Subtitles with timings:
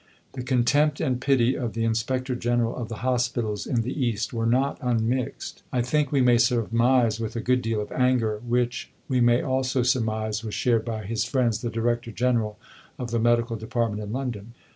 [0.33, 4.47] "The contempt and pity of the Inspector General of the hospitals in the East were
[4.47, 9.21] not unmixed, I think we may surmise, with a good deal of anger, which, we
[9.21, 12.57] may also surmise, was shared by his friend, the Director General
[12.97, 14.55] of the Medical Department in London.